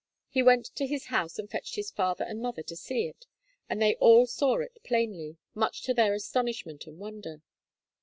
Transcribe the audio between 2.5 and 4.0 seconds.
to see it, and they